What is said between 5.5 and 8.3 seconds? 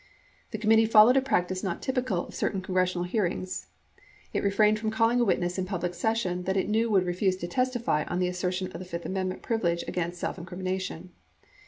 in public session that it knew would refuse to testify on the